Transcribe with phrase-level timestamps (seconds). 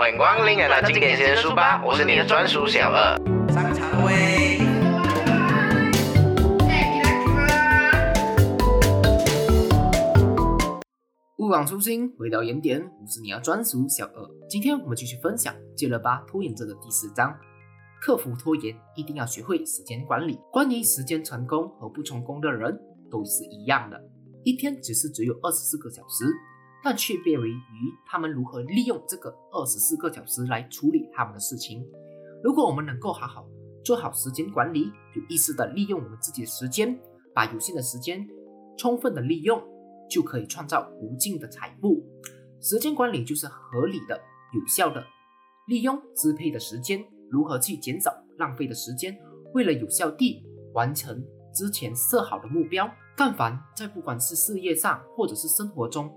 [0.00, 3.14] 欢迎光临来到经典先生书吧，我是你的专属小二。
[3.52, 4.58] 上场位。
[11.36, 14.26] 勿忘初心，回到原点，我是你的专属小二。
[14.48, 17.36] 今天我们继续分享《戒了吧拖延症》的第四章。
[18.00, 20.40] 克服拖延，一定要学会时间管理。
[20.50, 22.74] 关于时间成功和不成功的人
[23.10, 24.00] 都是一样的，
[24.44, 26.24] 一天只是只有二十四个小时。
[26.82, 31.84] 但区别为于他们如何利用这个二十四个小时来处理他们的事情。
[32.42, 33.46] 如果我们能够好好
[33.84, 36.98] 做好时间管理，有意识的利用我们自己的时间，
[37.34, 38.26] 把有限的时间
[38.78, 39.62] 充分的利用，
[40.08, 42.02] 就可以创造无尽的财富。
[42.60, 44.18] 时间管理就是合理的、
[44.54, 45.04] 有效的
[45.66, 49.16] 利用支配的时间，如何去减少浪费的时间，
[49.54, 50.42] 为了有效地
[50.74, 51.22] 完成
[51.54, 52.90] 之前设好的目标。
[53.16, 56.10] 但凡在不管是事业上或者是生活中，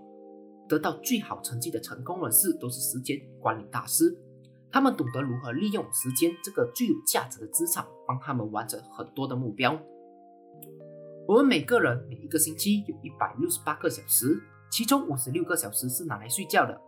[0.74, 4.18] 得到最好成绩的成功人士都是时间管理大师，
[4.72, 9.80] 他们懂得如何利用时间这个最有价值的资产，帮他们完成很多的目标。
[11.28, 16.82] 我们每个人每一个星期有一百六十八个小时，其中五十六个小时是拿来睡觉的，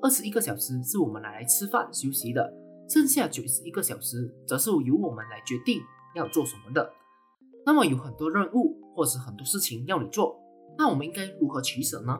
[0.00, 2.50] 二十一个小时是我们拿来吃饭休息的，
[2.88, 5.82] 剩下九十一个小时则是由我们来决定
[6.14, 6.90] 要做什么的。
[7.66, 10.40] 那么有很多任务或是很多事情要你做，
[10.78, 12.18] 那我们应该如何取舍呢？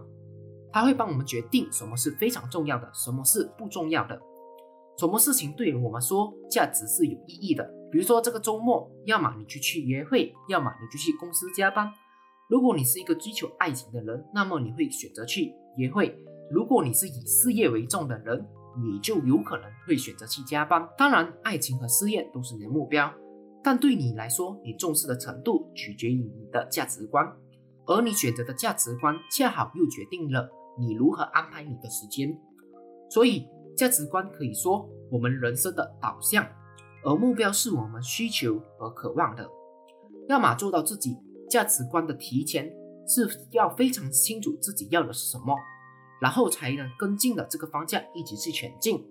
[0.76, 4.20] 它会帮我们决定什么是非常重要的，什么是不重要的，
[4.98, 7.64] 什么事情对于我们说价值是有意义的。
[7.90, 11.90] 比如说这个周末，要么你就去约会，要么你就去公司加班。
[12.50, 16.12] 如果你是一个追求爱情的人，那么你会选择去约会；
[16.50, 18.46] 如果你是以事业为重的人，
[18.78, 20.86] 你就有可能会选择去加班。
[20.98, 23.10] 当然，爱情和事业都是你的目标，
[23.64, 27.26] 但对你来说，你重视的程度取决于你的价值观，
[27.86, 30.50] 而你选择的价值观恰好又决定了。
[30.78, 32.38] 你如何安排你的时间？
[33.10, 36.46] 所以价值观可以说我们人生的导向，
[37.04, 39.48] 而目标是我们需求和渴望的。
[40.28, 41.16] 要么做到自己
[41.48, 42.68] 价值观的提前，
[43.06, 45.56] 是要非常清楚自己要的是什么，
[46.20, 49.04] 然后才能跟进的这个方向一直去前进。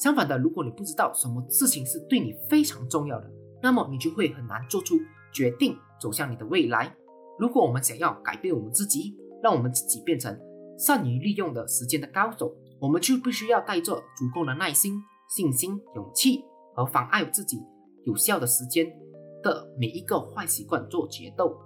[0.00, 3.30] 相反的，如果你不知道什么事情是对你非常重要的，
[3.62, 4.96] 那么你就会很难做出
[5.32, 6.94] 决定，走向你的未来。
[7.38, 10.36] 如果我们想要改变我们自己，让我们自己变成。
[10.78, 16.44] 善于利用的时间的高手，我们就必须要带着足够的耐心、信心、勇气
[16.74, 17.58] 和妨碍自己
[18.04, 18.86] 有效的时间
[19.42, 21.58] 的每一个坏习惯做决斗。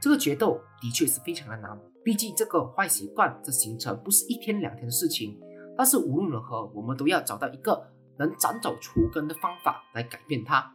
[0.00, 5.36] 这个决斗的确是非常的难，毕竟这个坏习惯的形成不是一天两天的事情。
[5.76, 7.82] 但是无论如何，我们都要找到一个
[8.18, 10.70] 能斩草除根的方法来改变它。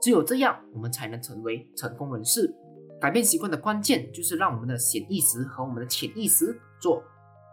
[0.00, 2.54] 只有这样，我们才能成为成功人士。
[3.00, 7.02] 改变习惯的关键就是让我们的潜意识和我们的潜意识做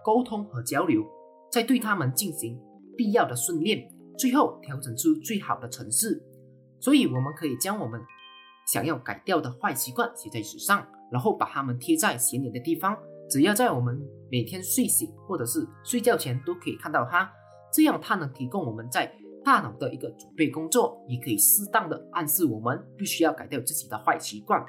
[0.03, 1.05] 沟通和交流，
[1.51, 2.59] 再对他们进行
[2.97, 6.21] 必要的训练，最后调整出最好的程式。
[6.81, 8.01] 所以，我们可以将我们
[8.65, 12.97] 想要改掉的坏习惯写在纸上，然后把它们贴在显眼的地方。
[13.29, 14.01] 只要在我们
[14.31, 17.31] 每天睡醒或者是睡觉前都可以看到它，
[17.71, 19.13] 这样它能提供我们在
[19.43, 24.65] 大脑的一个准备工作，也可以适当的暗示我们必须要改掉自己的坏习惯。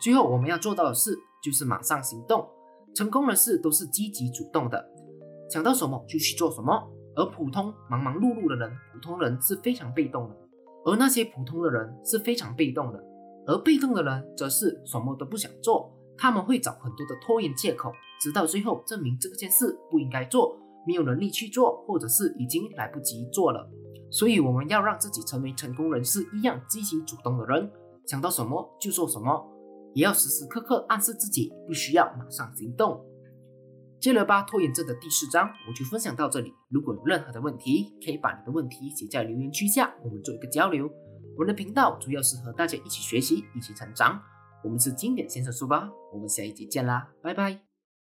[0.00, 2.48] 最后，我们要做到的事就是马上行动。
[2.94, 4.84] 成功人士都是积极主动的，
[5.48, 6.72] 想到什么就去做什么。
[7.16, 10.36] 而普通忙忙碌碌的人，普通人是非常被动的。
[10.86, 13.04] 而那些普通的人是非常被动的，
[13.46, 15.92] 而被动的人则是什么都不想做。
[16.16, 20.56] 他们会找很多的拖延借口，直到最后证明这件事不应该做，
[20.86, 23.68] 没有能力去做，或者是已经来不及做了。
[24.10, 27.70] 所以，我们要让自己成为成功人士一样积极主动的人，
[28.06, 29.46] 想到什么就做什么。
[29.94, 33.04] 也要时时刻刻暗示自己，必须要马上行动。
[34.00, 36.52] 接了吧，拖延症的第四章，我就分享到这里。
[36.70, 40.90] 如果有任何的问题，可以把你的问题写在留言区下，我们做一个交流。
[41.36, 44.20] 我们的频道主要是和大家一起学习，一起成长。
[44.64, 47.69] 我们是经典先生书吧，我们下一集见啦，拜拜。